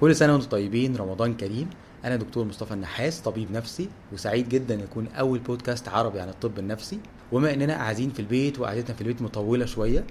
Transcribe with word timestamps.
كل 0.00 0.16
سنة 0.16 0.32
وأنتم 0.32 0.48
طيبين 0.48 0.96
رمضان 0.96 1.34
كريم. 1.34 1.70
أنا 2.04 2.16
دكتور 2.16 2.44
مصطفى 2.44 2.74
النحاس 2.74 3.20
طبيب 3.20 3.52
نفسي 3.52 3.88
وسعيد 4.12 4.48
جدا 4.48 4.74
يكون 4.74 5.06
أول 5.06 5.38
بودكاست 5.38 5.88
عربي 5.88 6.20
عن 6.20 6.28
الطب 6.28 6.58
النفسي. 6.58 6.98
وبما 7.32 7.54
إننا 7.54 7.74
قاعدين 7.74 8.10
في 8.10 8.20
البيت 8.20 8.58
وقعدتنا 8.58 8.94
في 8.94 9.00
البيت 9.00 9.22
مطولة 9.22 9.66
شوية 9.66 10.04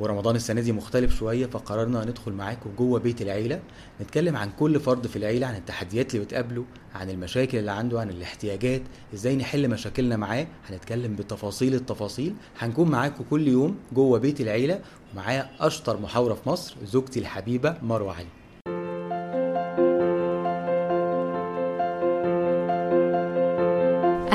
ورمضان 0.00 0.36
السنة 0.36 0.60
دي 0.60 0.72
مختلف 0.72 1.18
شوية 1.18 1.46
فقررنا 1.46 2.04
ندخل 2.04 2.32
معاكم 2.32 2.70
جوه 2.78 3.00
بيت 3.00 3.22
العيلة 3.22 3.60
نتكلم 4.00 4.36
عن 4.36 4.50
كل 4.58 4.80
فرد 4.80 5.06
في 5.06 5.16
العيلة 5.16 5.46
عن 5.46 5.56
التحديات 5.56 6.14
اللي 6.14 6.24
بتقابله 6.24 6.64
عن 6.94 7.10
المشاكل 7.10 7.58
اللي 7.58 7.70
عنده 7.70 8.00
عن 8.00 8.10
الاحتياجات 8.10 8.82
إزاي 9.14 9.36
نحل 9.36 9.68
مشاكلنا 9.68 10.16
معاه. 10.16 10.46
هنتكلم 10.68 11.16
بتفاصيل 11.16 11.74
التفاصيل. 11.74 12.34
هنكون 12.58 12.90
معاكم 12.90 13.24
كل 13.30 13.48
يوم 13.48 13.76
جوه 13.92 14.18
بيت 14.18 14.40
العيلة 14.40 14.80
ومعايا 15.12 15.50
أشطر 15.60 16.00
محاورة 16.00 16.34
في 16.34 16.48
مصر 16.48 16.76
زوجتي 16.84 17.20
الحبيبة 17.20 17.76
مروة 17.82 18.14
علي. 18.14 18.45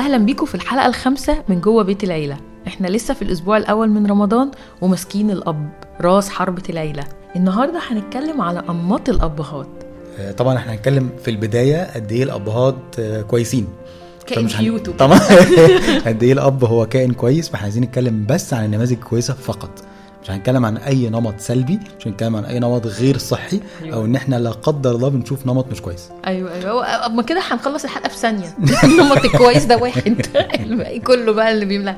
أهلا 0.02 0.18
بيكم 0.18 0.46
في 0.46 0.56
الحلقة 0.56 0.86
الخامسة 0.86 1.44
من 1.50 1.62
جوه 1.62 1.84
بيت 1.84 2.04
العيلة. 2.04 2.38
إحنا 2.68 2.88
لسه 2.88 3.14
في 3.14 3.22
الأسبوع 3.22 3.58
الأول 3.58 3.90
من 3.90 4.08
رمضان 4.08 4.52
وماسكين 4.82 5.32
الأب 5.32 5.70
راس 6.02 6.30
حربة 6.30 6.64
العيلة. 6.70 7.04
النهارده 7.36 7.80
هنتكلم 7.88 8.42
على 8.42 8.64
أنماط 8.70 9.10
الأبهات. 9.10 9.68
آه، 10.20 10.32
طبعا 10.32 10.58
إحنا 10.58 10.74
هنتكلم 10.74 11.10
في 11.24 11.32
البداية 11.32 11.94
قد 11.94 12.12
إيه 12.12 12.24
الأبهات 12.24 12.76
آه، 13.00 13.22
كويسين. 13.22 13.68
كائن 14.28 14.50
هن-. 14.50 14.78
طبعا. 14.80 15.20
قد 16.08 16.24
إيه 16.24 16.34
الأب 16.34 16.64
هو 16.64 16.86
كائن 16.86 17.14
كويس؟ 17.14 17.50
فاحنا 17.50 17.64
عايزين 17.64 17.84
نتكلم 17.84 18.26
بس 18.30 18.54
عن 18.54 18.66
النماذج 18.66 18.94
الكويسة 18.94 19.34
فقط. 19.34 19.84
مش 20.24 20.32
هنتكلم 20.32 20.66
عن 20.66 20.78
أي 20.78 21.10
نمط 21.10 21.34
سلبي 21.40 21.80
مش 22.00 22.08
هنتكلم 22.08 22.36
عن 22.36 22.46
أي 22.46 22.60
نمط 22.60 22.88
غير 22.88 23.18
صحي 23.18 23.60
أيوة. 23.84 23.96
أو 23.96 24.06
إن 24.06 24.16
إحنا 24.16 24.36
لا 24.36 24.52
قدر 24.52 24.92
الله 24.92 25.10
بنشوف 25.10 25.48
نمط 25.48 25.66
مش 25.72 25.82
كويس. 25.82 26.10
أيوه 26.28 26.54
أيوه. 26.54 27.06
اما 27.06 27.24
كده 27.24 27.42
هنخلص 27.52 27.84
الحلقة 27.84 28.10
في 28.10 28.18
ثانية. 28.18 28.56
النمط 28.84 29.26
الكويس 29.26 29.66
ده 29.66 29.78
واحد. 29.78 30.26
الباقي 30.66 31.00
كله 31.00 31.34
بقى 31.34 31.52
اللي 31.52 31.66
بيملى. 31.66 31.96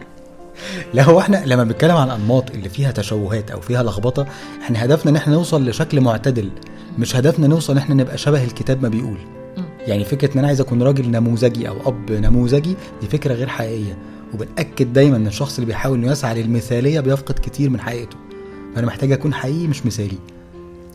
لا 0.93 1.03
هو 1.03 1.19
إحنا 1.19 1.43
لما 1.45 1.63
بنتكلم 1.63 1.95
عن 1.95 2.09
أنماط 2.09 2.51
اللي 2.51 2.69
فيها 2.69 2.91
تشوهات 2.91 3.51
أو 3.51 3.61
فيها 3.61 3.83
لخبطة 3.83 4.25
إحنا 4.61 4.85
هدفنا 4.85 5.11
إن 5.11 5.15
إحنا 5.15 5.33
نوصل 5.33 5.69
لشكل 5.69 6.01
معتدل 6.01 6.49
مش 6.99 7.15
هدفنا 7.15 7.47
نوصل 7.47 7.73
إن 7.73 7.77
إحنا 7.77 7.95
نبقى 7.95 8.17
شبه 8.17 8.43
الكتاب 8.43 8.83
ما 8.83 8.89
بيقول. 8.89 9.17
يعني 9.87 10.03
فكرة 10.03 10.33
إن 10.33 10.39
أنا 10.39 10.47
عايز 10.47 10.61
أكون 10.61 10.83
راجل 10.83 11.11
نموذجي 11.11 11.67
أو 11.69 11.75
أب 11.85 12.11
نموذجي 12.11 12.75
دي 13.01 13.07
فكرة 13.07 13.33
غير 13.33 13.47
حقيقية. 13.47 13.97
وبنأكد 14.33 14.93
دايما 14.93 15.17
إن 15.17 15.27
الشخص 15.27 15.53
اللي 15.55 15.65
بيحاول 15.65 15.97
إنه 15.97 16.11
يسعى 16.11 16.43
للمثالية 16.43 16.99
بيفقد 16.99 17.35
كتير 17.43 17.69
من 17.69 17.79
حقيقته. 17.79 18.17
فأنا 18.75 18.87
محتاج 18.87 19.11
أكون 19.11 19.33
حقيقي 19.33 19.67
مش 19.67 19.85
مثالي. 19.85 20.17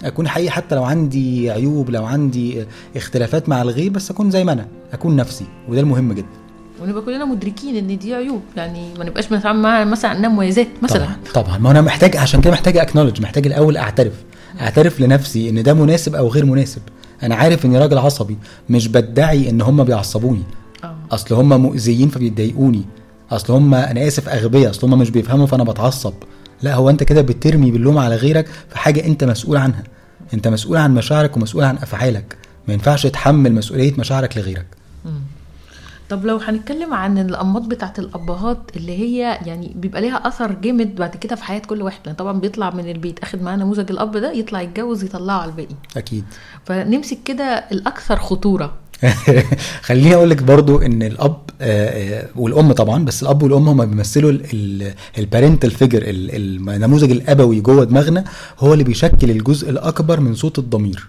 أكون 0.05 0.29
حقيقي 0.29 0.51
حتى 0.51 0.75
لو 0.75 0.85
عندي 0.85 1.51
عيوب 1.51 1.91
لو 1.91 2.05
عندي 2.05 2.65
اختلافات 2.97 3.49
مع 3.49 3.63
الغير 3.63 3.91
بس 3.91 4.11
أكون 4.11 4.31
زي 4.31 4.45
ما 4.45 4.53
أنا 4.53 4.69
أكون 4.93 5.17
نفسي 5.17 5.45
وده 5.69 5.81
المهم 5.81 6.13
جدا. 6.13 6.27
ونبقى 6.83 7.03
كلنا 7.03 7.25
مدركين 7.25 7.77
إن 7.77 7.99
دي 7.99 8.15
عيوب 8.15 8.43
يعني 8.57 8.95
ما 8.99 9.05
نبقاش 9.05 9.29
بنتعامل 9.29 9.63
معاها 9.63 9.85
مثلا 9.85 10.19
انها 10.19 10.29
مميزات 10.31 10.69
مثلا. 10.83 10.99
طبعا 11.05 11.17
طبعا. 11.35 11.59
ما 11.59 11.71
أنا 11.71 11.81
محتاج 11.81 12.17
عشان 12.17 12.41
كده 12.41 12.53
محتاج 12.53 12.77
اكنولج 12.77 13.23
محتاج 13.23 13.47
الأول 13.47 13.77
أعترف. 13.77 14.13
أعترف 14.61 15.01
لنفسي 15.01 15.49
إن 15.49 15.63
ده 15.63 15.75
مناسب 15.75 16.15
أو 16.15 16.29
غير 16.29 16.45
مناسب. 16.45 16.83
أنا 17.23 17.35
عارف 17.35 17.65
إني 17.65 17.79
راجل 17.79 17.99
عصبي 17.99 18.39
مش 18.71 18.89
بدعي 18.89 19.51
إن 19.51 19.61
هم 19.61 19.85
بيعصبوني. 19.85 20.43
آه. 20.85 20.97
أصل 21.11 21.35
هم 21.35 21.63
مؤذيين 21.63 22.09
فبيضايقوني 22.09 22.85
أصل 23.31 23.53
هم 23.53 23.75
أنا 23.75 24.07
آسف 24.07 24.29
أغبياء. 24.29 24.71
أصل 24.71 24.93
هم 24.93 24.99
مش 24.99 25.11
بيفهموا 25.11 25.47
فأنا 25.47 25.65
بتعصب. 25.65 26.15
لا 26.63 26.75
هو 26.75 26.91
أنت 26.91 27.03
كده 27.03 27.23
بترمي 27.23 27.71
باللوم 27.71 27.99
على 27.99 28.17
غيرك 28.17 28.47
في 28.47 28.79
حاجة 28.79 29.07
أنت 29.07 29.25
مسؤول 29.25 29.57
عنها. 29.57 29.83
أنت 30.35 30.49
مسؤول 30.49 30.77
عن 30.77 30.95
مشاعرك 30.95 31.37
ومسؤول 31.37 31.65
عن 31.65 31.77
أفعالك. 31.77 32.37
ما 32.69 32.75
ينفعش 32.75 33.07
تحمل 33.07 33.53
مسؤولية 33.53 33.95
مشاعرك 33.99 34.37
لغيرك. 34.37 34.67
طب 36.09 36.27
لو 36.27 36.37
هنتكلم 36.37 36.95
عن 36.95 37.19
الانماط 37.19 37.63
بتاعت 37.63 37.99
الأبهات 37.99 38.59
اللي 38.77 38.99
هي 38.99 39.39
يعني 39.47 39.73
بيبقى 39.77 40.01
ليها 40.01 40.29
أثر 40.29 40.53
جامد 40.53 40.95
بعد 40.95 41.17
كده 41.17 41.37
في 41.37 41.45
حياة 41.45 41.59
كل 41.59 41.83
واحد 41.83 41.99
لأن 42.07 42.15
طبعا 42.15 42.41
بيطلع 42.41 42.71
من 42.71 42.91
البيت 42.91 43.19
اخد 43.19 43.43
معاه 43.43 43.57
نموذج 43.57 43.91
الأب 43.91 44.17
ده 44.17 44.33
يطلع 44.33 44.61
يتجوز 44.63 45.05
يطلعه 45.05 45.39
على 45.39 45.51
الباقي. 45.51 45.75
أكيد. 45.97 46.25
فنمسك 46.65 47.19
كده 47.25 47.45
الأكثر 47.45 48.17
خطورة. 48.17 48.75
خليني 49.83 50.15
أقول 50.15 50.31
لك 50.31 50.43
برضو 50.43 50.79
إن 50.83 51.03
الأب 51.03 51.37
آه، 51.61 52.21
آه، 52.21 52.29
والأم 52.37 52.73
طبعا 52.73 53.05
بس 53.05 53.23
الأب 53.23 53.43
والأم 53.43 53.69
هم 53.69 53.85
بيمثلوا 53.87 54.33
ال 55.19 55.25
parental 55.25 55.71
figure 55.71 56.03
النموذج 56.07 57.11
الأبوي 57.11 57.61
جوه 57.61 57.85
دماغنا 57.85 58.25
هو 58.59 58.73
اللي 58.73 58.85
بيشكل 58.85 59.31
الجزء 59.31 59.71
الأكبر 59.71 60.21
من 60.21 60.35
صوت 60.35 60.59
الضمير. 60.59 61.09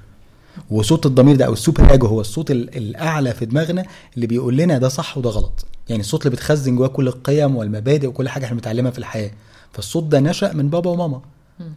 وصوت 0.71 1.05
الضمير 1.05 1.35
ده 1.35 1.45
أو 1.45 1.53
ال 1.53 1.60
super 1.60 1.93
ego 1.93 2.07
هو 2.07 2.21
الصوت 2.21 2.51
ال- 2.51 2.77
الأعلى 2.77 3.33
في 3.33 3.45
دماغنا 3.45 3.85
اللي 4.15 4.27
بيقول 4.27 4.57
لنا 4.57 4.77
ده 4.77 4.89
صح 4.89 5.17
وده 5.17 5.29
غلط. 5.29 5.65
يعني 5.89 6.01
الصوت 6.01 6.25
اللي 6.25 6.35
بتخزن 6.35 6.75
جواه 6.75 6.87
كل 6.87 7.07
القيم 7.07 7.55
والمبادئ 7.55 8.07
وكل 8.07 8.29
حاجة 8.29 8.45
إحنا 8.45 8.55
بنتعلمها 8.55 8.91
في 8.91 8.97
الحياة. 8.99 9.31
فالصوت 9.73 10.03
ده 10.03 10.19
نشأ 10.19 10.51
من 10.53 10.69
بابا 10.69 10.89
وماما. 10.89 11.21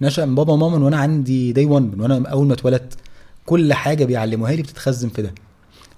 نشأ 0.02 0.22
من 0.24 0.34
بابا 0.34 0.52
وماما 0.52 0.76
من 0.76 0.82
وأنا 0.82 0.96
عندي 0.96 1.52
داي 1.52 1.64
1 1.64 1.82
من 1.96 2.00
وأنا 2.00 2.28
أول 2.28 2.46
ما 2.46 2.54
اتولدت. 2.54 2.94
كل 3.46 3.72
حاجة 3.74 4.04
بيعلموها 4.04 4.52
لي 4.52 4.62
بتتخزن 4.62 5.08
في 5.08 5.22
ده. 5.22 5.34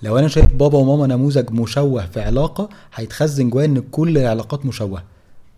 لو 0.02 0.18
أنا 0.18 0.28
شايف 0.28 0.52
بابا 0.54 0.78
وماما 0.78 1.06
نموذج 1.06 1.50
مشوه 1.50 2.06
في 2.06 2.20
علاقة 2.20 2.68
هيتخزن 2.94 3.50
جوايا 3.50 3.66
إن 3.66 3.80
كل 3.80 4.18
العلاقات 4.18 4.66
مشوهة 4.66 5.02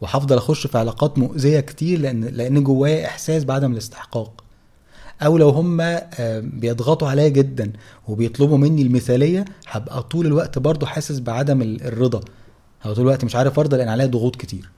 وهفضل 0.00 0.36
أخش 0.36 0.66
في 0.66 0.78
علاقات 0.78 1.18
مؤذية 1.18 1.60
كتير 1.60 1.98
لأن 2.00 2.24
لأن 2.24 2.64
جوايا 2.64 3.06
إحساس 3.06 3.44
بعدم 3.44 3.72
الاستحقاق 3.72 4.44
أو 5.22 5.38
لو 5.38 5.48
هم 5.48 5.80
آه، 5.80 6.04
بيضغطوا 6.40 7.08
عليا 7.08 7.28
جدا 7.28 7.72
وبيطلبوا 8.08 8.58
مني 8.58 8.82
المثالية 8.82 9.44
هبقى 9.68 10.02
طول 10.02 10.26
الوقت 10.26 10.58
برضو 10.58 10.86
حاسس 10.86 11.18
بعدم 11.18 11.62
ال- 11.62 11.82
الرضا 11.86 12.20
هبقى 12.82 12.94
طول 12.94 13.04
الوقت 13.04 13.24
مش 13.24 13.36
عارف 13.36 13.58
أرضى 13.58 13.76
لأن 13.76 13.88
عليا 13.88 14.06
ضغوط 14.06 14.36
كتير. 14.36 14.70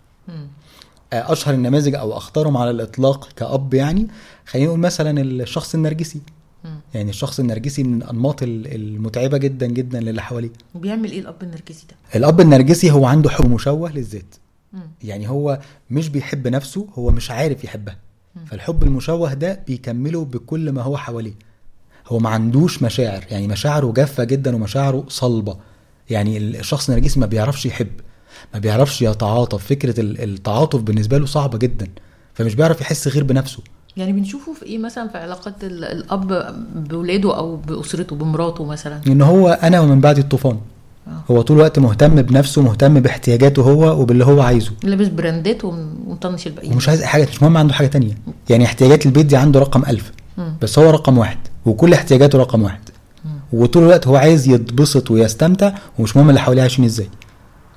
آه، 1.12 1.32
أشهر 1.32 1.54
النماذج 1.54 1.94
أو 1.94 2.16
اختارهم 2.16 2.56
على 2.56 2.70
الإطلاق 2.70 3.28
كأب 3.36 3.74
يعني 3.74 4.08
خلينا 4.46 4.66
نقول 4.68 4.80
مثلا 4.80 5.20
الشخص 5.20 5.74
النرجسي. 5.74 6.20
يعني 6.94 7.10
الشخص 7.10 7.40
النرجسي 7.40 7.82
من 7.82 8.02
الأنماط 8.02 8.42
ال- 8.42 8.74
المتعبة 8.74 9.38
جدا 9.38 9.66
جدا 9.66 10.00
للي 10.00 10.22
حواليه. 10.22 10.50
وبيعمل 10.74 11.10
إيه 11.10 11.20
الأب 11.20 11.42
النرجسي 11.42 11.86
ده؟ 11.90 11.96
الأب 12.18 12.40
النرجسي 12.40 12.90
هو 12.90 13.06
عنده 13.06 13.30
حب 13.30 13.50
مشوه 13.50 13.92
للذات. 13.92 14.34
يعني 15.04 15.28
هو 15.28 15.60
مش 15.90 16.08
بيحب 16.08 16.48
نفسه 16.48 16.86
هو 16.94 17.10
مش 17.10 17.30
عارف 17.30 17.64
يحبها. 17.64 17.96
فالحب 18.46 18.82
المشوه 18.82 19.34
ده 19.34 19.60
بيكمله 19.66 20.24
بكل 20.24 20.72
ما 20.72 20.82
هو 20.82 20.96
حواليه. 20.96 21.34
هو 22.06 22.18
ما 22.18 22.30
عندوش 22.30 22.82
مشاعر 22.82 23.24
يعني 23.30 23.48
مشاعره 23.48 23.92
جافة 23.92 24.24
جدا 24.24 24.56
ومشاعره 24.56 25.04
صلبة. 25.08 25.56
يعني 26.10 26.38
الشخص 26.38 26.88
النرجسي 26.90 27.20
ما 27.20 27.26
بيعرفش 27.26 27.66
يحب 27.66 27.90
ما 28.54 28.58
بيعرفش 28.58 29.02
يتعاطف. 29.02 29.64
فكرة 29.66 30.00
ال- 30.00 30.20
التعاطف 30.22 30.80
بالنسبة 30.80 31.18
له 31.18 31.26
صعبة 31.26 31.58
جدا. 31.58 31.88
فمش 32.34 32.54
بيعرف 32.54 32.80
يحس 32.80 33.08
غير 33.08 33.24
بنفسه. 33.24 33.62
يعني 33.96 34.12
بنشوفه 34.12 34.52
في 34.54 34.66
إيه 34.66 34.78
مثلا 34.78 35.08
في 35.08 35.18
علاقات 35.18 35.64
ال- 35.64 35.84
الأب 35.84 36.54
بولاده 36.74 37.36
أو 37.36 37.56
بأسرته 37.56 38.16
بمراته 38.16 38.64
مثلا؟ 38.64 39.00
إن 39.06 39.22
هو 39.22 39.48
أنا 39.48 39.80
ومن 39.80 40.00
بعد 40.00 40.18
الطوفان. 40.18 40.58
آه. 41.08 41.10
هو 41.32 41.40
طول 41.42 41.56
الوقت 41.56 41.78
مهتم 41.78 42.22
بنفسه 42.22 42.62
مهتم 42.62 43.00
باحتياجاته 43.00 43.62
هو 43.62 44.00
وباللي 44.00 44.24
هو 44.24 44.40
عايزه. 44.40 44.70
لابس 44.82 45.08
براندات 45.08 45.64
وم- 45.64 45.94
ومطنش 46.06 46.46
الباقيين. 46.46 46.72
ومش 46.72 46.88
عايز 46.88 47.02
حاجة 47.02 47.28
مش 47.30 47.42
مهم 47.42 47.56
عنده 47.56 47.74
حاجة 47.74 47.86
تانية. 47.86 48.14
يعني 48.50 48.64
احتياجات 48.64 49.06
البيت 49.06 49.26
دي 49.26 49.36
عنده 49.36 49.60
رقم 49.60 49.82
ألف. 49.84 50.12
بس 50.62 50.78
هو 50.78 50.90
رقم 50.90 51.18
واحد 51.18 51.38
وكل 51.66 51.92
احتياجاته 51.92 52.38
رقم 52.38 52.62
واحد. 52.62 52.80
وطول 53.52 53.82
الوقت 53.82 54.06
هو 54.06 54.16
عايز 54.16 54.48
يتبسط 54.48 55.10
ويستمتع 55.10 55.72
ومش 55.98 56.16
مهم 56.16 56.28
اللي 56.28 56.40
حواليه 56.40 56.62
عايشين 56.62 56.84
إزاي. 56.84 57.08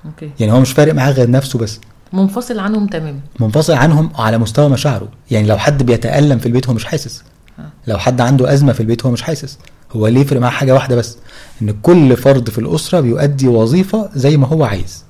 okay. 0.05 0.31
يعني 0.39 0.51
هو 0.51 0.59
مش 0.59 0.71
فارق 0.71 0.93
معاه 0.93 1.11
غير 1.11 1.29
نفسه 1.31 1.59
بس. 1.59 1.79
منفصل 2.13 2.59
عنهم 2.59 2.87
تماما. 2.87 3.19
منفصل 3.39 3.73
عنهم 3.73 4.09
على 4.15 4.37
مستوى 4.37 4.69
مشاعره. 4.69 5.09
يعني 5.31 5.47
لو 5.47 5.57
حد 5.57 5.83
بيتألم 5.83 6.39
في 6.39 6.45
البيت 6.45 6.67
هو 6.67 6.73
مش 6.73 6.85
حاسس. 6.85 7.23
آه. 7.59 7.69
لو 7.87 7.97
حد 7.97 8.21
عنده 8.21 8.53
أزمة 8.53 8.73
في 8.73 8.79
البيت 8.79 9.05
هو 9.05 9.11
مش 9.11 9.21
حاسس. 9.21 9.59
هو 9.91 10.07
اللي 10.07 10.19
يفرق 10.19 10.41
معاه 10.41 10.51
حاجة 10.51 10.73
واحدة 10.73 10.95
بس؟ 10.95 11.17
إن 11.61 11.71
كل 11.81 12.17
فرد 12.17 12.49
في 12.49 12.59
الأسرة 12.59 12.99
بيؤدي 12.99 13.47
وظيفة 13.47 14.09
زي 14.15 14.37
ما 14.37 14.47
هو 14.47 14.63
عايز. 14.63 15.03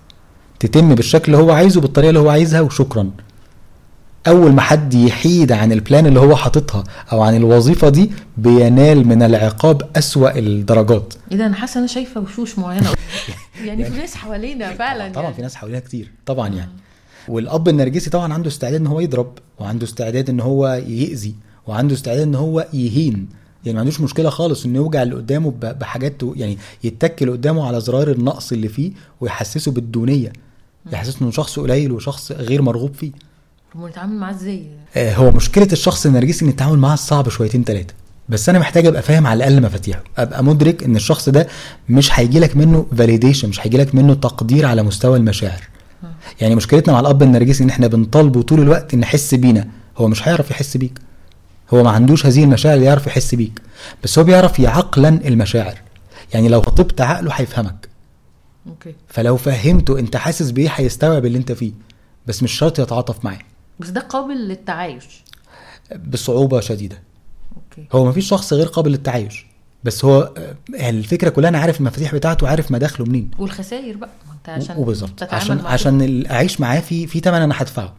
تتم 0.60 0.96
بالشكل 0.96 1.34
اللي 1.34 1.44
هو 1.44 1.52
عايزه 1.52 1.82
بالطريقة 1.82 2.10
اللي 2.10 2.20
هو 2.20 2.30
عايزها 2.30 2.62
وشكرا. 2.62 3.10
أول 4.28 4.52
ما 4.52 4.62
حد 4.62 4.94
يحيد 4.94 5.52
عن 5.52 5.72
ال 5.72 5.79
plan 5.79 6.06
اللي 6.06 6.20
هو 6.20 6.36
حاططها 6.36 6.84
أو 7.12 7.22
عن 7.22 7.36
الوظيفة 7.36 7.90
دي 7.90 8.12
بينال 8.38 9.08
من 9.08 9.24
العقاب 9.24 9.90
أسوأ 9.96 10.38
الدرجات. 10.38 11.14
إيه 11.32 11.38
ده؟ 11.38 11.46
أنا 11.46 11.56
حاسة 11.56 11.80
أنا 11.80 11.88
شايفة 11.88 12.22
وشوش 12.22 12.60
معينة. 12.60 12.90
يعني 13.66 13.86
في 13.86 13.98
ناس 13.98 14.16
حوالينا 14.16 14.74
فعلا 14.74 15.10
طبعا 15.12 15.24
يعني. 15.24 15.36
في 15.36 15.42
ناس 15.42 15.56
حوالينا 15.56 15.80
كتير. 15.80 16.12
طبعا 16.26 16.48
يعني. 16.48 16.72
والأب 17.28 17.70
النرجسي 17.70 18.10
طبعا 18.10 18.34
عنده 18.34 18.48
استعداد 18.48 18.80
إن 18.82 18.88
هو 18.88 19.00
يضرب 19.00 19.32
وعنده 19.60 19.86
استعداد 19.86 20.30
إن 20.30 20.40
هو 20.40 20.68
يأذي 20.88 21.36
وعنده 21.68 21.94
استعداد 21.94 22.22
إن 22.22 22.36
هو 22.36 22.68
يهين. 22.74 23.28
يعني 23.66 23.74
ما 23.74 23.80
عندوش 23.80 24.02
مشكلة 24.02 24.30
خالص 24.30 24.66
إنه 24.66 24.78
يوجع 24.78 25.04
اللي 25.04 25.16
قدامه 25.16 25.54
بحاجات 25.62 26.14
يعني 26.36 26.58
يتك 26.84 27.22
اللي 27.22 27.34
قدامه 27.34 27.68
على 27.68 27.82
زرار 27.82 28.12
النقص 28.12 28.52
اللي 28.52 28.68
فيه 28.68 28.92
ويحسسه 29.22 29.72
بالدونية. 29.72 30.34
يحسسه 30.94 31.18
إنه 31.22 31.32
شخص 31.32 31.60
قليل 31.60 31.92
وشخص 31.92 32.32
غير 32.32 32.62
مرغوب 32.62 32.94
فيه. 32.94 33.12
ونتعامل 33.76 34.16
معاه 34.16 34.32
إزاي؟ 34.34 34.64
آه، 34.96 35.14
هو 35.16 35.32
مشكلة 35.32 35.68
الشخص 35.72 36.06
النرجسي 36.06 36.46
إن 36.46 36.50
التعامل 36.50 36.78
معاه 36.80 36.96
صعب 36.96 37.30
شويتين 37.30 37.64
ثلاثة 37.64 37.94
بس 38.30 38.50
أنا 38.50 38.60
محتاج 38.60 38.86
أبقى 38.86 39.02
فاهم 39.02 39.28
على 39.28 39.38
الأقل 39.38 39.62
مفاتيحه. 39.66 40.04
أبقى 40.18 40.44
مدرك 40.44 40.84
إن 40.84 40.96
الشخص 40.96 41.30
ده 41.30 41.48
مش 41.90 42.20
هيجي 42.20 42.40
لك 42.40 42.58
منه 42.58 42.86
validation 42.98 43.50
مش 43.50 43.68
هيجي 43.68 43.78
لك 43.78 43.96
منه 43.96 44.14
تقدير 44.14 44.66
على 44.66 44.84
مستوى 44.84 45.18
المشاعر. 45.18 45.62
يعني 46.42 46.56
مشكلتنا 46.56 46.94
مع 46.94 47.00
الأب 47.00 47.24
النرجسي 47.24 47.64
إن 47.64 47.70
إحنا 47.70 47.88
بنطالبه 47.88 48.42
طول 48.42 48.60
الوقت 48.60 48.94
إن 48.94 49.02
يحس 49.02 49.36
بينا. 49.36 49.68
هو 49.98 50.08
مش 50.08 50.28
هيعرف 50.28 50.52
يحس 50.52 50.78
بيك. 50.78 51.00
هو 51.74 51.84
ما 51.84 51.90
عندوش 51.90 52.26
هذه 52.26 52.44
المشاعر 52.44 52.76
اللي 52.76 52.86
يعرف 52.86 53.08
يحس 53.08 53.36
بيك. 53.36 53.62
بس 54.04 54.20
هو 54.20 54.26
بيعرف 54.26 54.60
يعقلن 54.60 55.10
المشاعر. 55.10 55.78
يعني 56.34 56.50
لو 56.50 56.62
خاطبت 56.62 57.02
عقله 57.02 57.32
هيفهمك. 57.34 57.90
okay. 58.68 58.96
فلو 59.08 59.38
فهمته 59.38 60.00
أنت 60.00 60.18
حاسس 60.18 60.52
بايه 60.52 60.70
هيستوعب 60.70 61.26
اللي 61.26 61.38
أنت 61.38 61.52
فيه. 61.52 61.72
بس 62.28 62.44
مش 62.44 62.52
شرط 62.52 62.80
يتعاطف 62.80 63.26
معاه. 63.26 63.40
بس 63.80 63.90
ده 63.90 64.02
قابل 64.02 64.48
للتعايش. 64.48 65.24
بصعوبة 66.08 66.60
شديدة. 66.60 67.02
أوكي. 67.56 67.88
هو 67.92 68.06
مفيش 68.06 68.28
شخص 68.28 68.54
غير 68.54 68.68
قابل 68.68 68.92
للتعايش. 68.92 69.46
بس 69.84 70.06
هو 70.06 70.34
آه، 70.38 70.90
الفكرة 70.90 71.30
كلها 71.30 71.50
أنا 71.50 71.60
عارف 71.60 71.80
المفاتيح 71.80 72.16
بتاعته 72.16 72.46
وعارف 72.46 72.72
مداخله 72.72 73.06
منين. 73.06 73.32
والخسائر 73.40 73.98
بقى. 73.98 74.10
ما 74.28 74.34
انت 74.34 74.50
عشان 74.50 74.78
وبالظبط. 74.78 75.34
عشان 75.34 75.58
مع 75.58 75.70
عشان 75.70 76.26
اعيش 76.32 76.60
معاه 76.62 76.80
في 76.80 77.08
في 77.08 77.20
ثمن 77.20 77.42
أنا 77.42 77.56
هدفعه. 77.58 77.94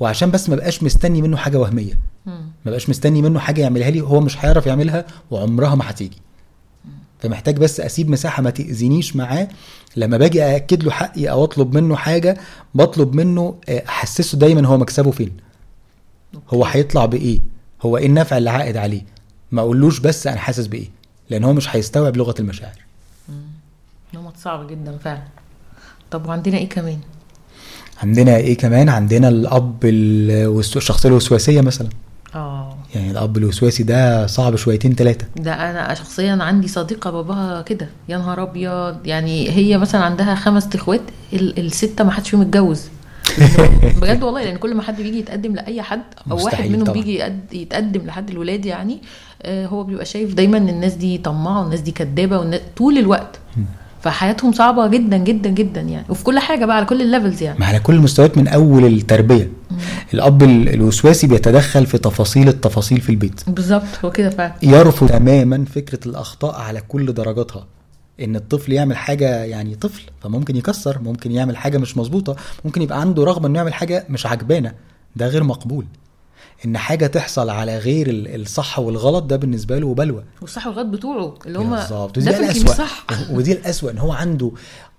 وعشان 0.00 0.30
بس 0.30 0.48
ما 0.48 0.56
بقاش 0.56 0.82
مستني 0.82 1.22
منه 1.22 1.36
حاجة 1.36 1.58
وهمية. 1.58 1.98
ما 2.26 2.70
بقاش 2.70 2.88
مستني 2.90 3.22
منه 3.22 3.38
حاجة 3.38 3.60
يعملها 3.60 3.90
لي 3.90 4.00
هو 4.00 4.20
مش 4.20 4.44
هيعرف 4.44 4.66
يعملها 4.66 5.06
وعمرها 5.30 5.74
ما 5.74 5.90
هتيجي. 5.90 6.16
فمحتاج 7.18 7.56
بس 7.56 7.80
أسيب 7.80 8.10
مساحة 8.10 8.42
ما 8.42 8.50
تأذينيش 8.50 9.16
معاه. 9.16 9.48
لما 9.96 10.16
باجي 10.18 10.42
أأكد 10.44 10.82
له 10.82 10.90
حقي 10.90 11.30
أو 11.30 11.44
أطلب 11.44 11.74
منه 11.74 11.96
حاجة 11.96 12.36
بطلب 12.74 13.14
منه 13.14 13.54
آه، 13.68 13.82
أحسسه 13.88 14.38
دايما 14.38 14.66
هو 14.66 14.78
مكسبه 14.78 15.10
فين. 15.10 15.32
هو 16.48 16.64
هيطلع 16.64 17.06
بإيه. 17.06 17.38
هو 17.82 17.96
إيه 17.96 18.06
النفع 18.06 18.38
اللي 18.38 18.50
عائد 18.50 18.76
عليه. 18.76 19.02
ما 19.52 19.60
أقولوش 19.60 19.98
بس 19.98 20.26
أنا 20.26 20.38
حاسس 20.38 20.66
بإيه. 20.66 20.95
لأن 21.30 21.44
هو 21.44 21.52
مش 21.52 21.76
هيستوعب 21.76 22.16
لغة 22.16 22.34
المشاعر. 22.40 22.76
نمط 24.14 24.36
صعب 24.36 24.66
جدا 24.66 24.98
فعلا. 25.04 25.22
طب 26.10 26.26
وعندنا 26.28 26.58
إيه 26.58 26.68
كمان؟ 26.68 26.98
عندنا 28.02 28.36
إيه 28.36 28.56
كمان؟ 28.56 28.88
عندنا 28.88 29.28
الأب 29.28 29.78
الشخصيه 29.84 31.08
الوسواسية 31.08 31.60
مثلا. 31.60 31.88
آه. 32.34 32.76
يعني 32.94 33.10
الأب 33.10 33.36
الوسواسي 33.36 33.82
ده 33.82 34.26
صعب 34.26 34.56
شويتين 34.56 34.94
ثلاثة 34.94 35.26
ده 35.36 35.52
أنا 35.70 35.94
شخصيا 35.94 36.38
عندي 36.40 36.68
صديقة 36.68 37.10
باباها 37.10 37.62
كده. 37.62 37.88
يا 38.08 38.18
نهار 38.18 38.42
أبيض. 38.42 39.06
يعني 39.06 39.50
هي 39.50 39.78
مثلا 39.78 40.04
عندها 40.04 40.34
خمس 40.34 40.68
إخوات 40.74 41.00
ال- 41.32 41.58
الستة 41.66 42.04
ما 42.04 42.10
حدش 42.10 42.30
فيهم 42.30 42.40
اتجوز. 42.40 42.82
بجد 44.00 44.22
والله 44.22 44.44
لأن 44.44 44.56
كل 44.56 44.74
ما 44.74 44.82
حد 44.82 44.96
بيجي 44.96 45.18
يتقدم 45.18 45.54
لأي 45.54 45.82
حد 45.82 46.02
أو 46.30 46.44
واحد 46.44 46.70
منهم 46.70 46.84
طبعا. 46.84 47.02
بيجي 47.02 47.22
يتقدم 47.52 48.00
لحد 48.06 48.30
الولاد 48.30 48.64
يعني 48.66 48.98
آه، 49.42 49.66
هو 49.66 49.84
بيبقى 49.84 50.04
شايف 50.04 50.34
دايما 50.34 50.58
إن 50.58 50.68
الناس 50.68 50.94
دي 50.94 51.18
طماعة 51.18 51.60
والناس 51.62 51.80
دي 51.80 51.90
كدابة 51.90 52.38
والناس 52.38 52.60
طول 52.76 52.98
الوقت. 52.98 53.38
فحياتهم 54.02 54.52
صعبة 54.52 54.86
جدا 54.86 55.16
جدا 55.16 55.50
جدا 55.50 55.80
يعني. 55.80 56.04
وفي 56.08 56.24
كل 56.24 56.38
حاجة 56.38 56.64
بقى 56.64 56.76
على 56.76 56.86
كل 56.86 57.02
الليفلز 57.02 57.42
يعني. 57.42 57.58
ما 57.58 57.66
على 57.66 57.78
كل 57.78 57.94
المستويات 57.94 58.38
من 58.38 58.48
أول 58.48 58.84
التربية. 58.84 59.50
الأب 60.14 60.42
ال- 60.42 60.68
الوسواسي 60.68 61.26
بيتدخل 61.26 61.86
في 61.86 61.98
تفاصيل 61.98 62.48
التفاصيل 62.48 63.00
في 63.00 63.10
البيت. 63.10 63.40
بالظبط 63.50 63.82
هو 64.04 64.10
كده 64.10 64.30
فعلا. 64.30 64.52
يرفض 64.62 65.08
تماما 65.08 65.64
فكرة 65.74 65.98
الأخطاء 66.08 66.54
على 66.60 66.80
كل 66.88 67.14
درجاتها. 67.14 67.66
إن 68.20 68.36
الطفل 68.36 68.72
يعمل 68.72 68.96
حاجة 68.96 69.44
يعني 69.44 69.74
طفل 69.74 70.02
فممكن 70.20 70.56
يكسر 70.56 70.98
ممكن 71.02 71.32
يعمل 71.32 71.56
حاجة 71.56 71.78
مش 71.78 71.96
مظبوطة 71.96 72.36
ممكن 72.64 72.82
يبقى 72.82 73.00
عنده 73.00 73.24
رغبة 73.24 73.46
إنه 73.48 73.58
يعمل 73.58 73.74
حاجة 73.74 74.06
مش 74.10 74.26
عجبانة. 74.26 74.74
ده 75.16 75.26
غير 75.28 75.44
مقبول. 75.44 75.86
إن 76.64 76.78
حاجة 76.78 77.06
تحصل 77.06 77.50
على 77.50 77.78
غير 77.78 78.06
ال- 78.10 78.40
الصح 78.42 78.78
والغلط 78.78 79.24
ده 79.24 79.36
بالنسبة 79.36 79.78
له 79.78 79.94
بلوى. 79.94 80.24
والصح 80.40 80.66
والغلط 80.66 80.86
بتوعه 80.86 81.34
اللي 81.46 81.58
هم 81.58 81.70
بالظبط. 81.76 82.18
ودي 82.18 82.30
الأسوأ. 82.36 82.74
صح 82.74 83.06
ودي 83.30 83.52
الأسوأ 83.52 83.90
إن 83.90 83.98
هو 83.98 84.12
عنده 84.12 84.52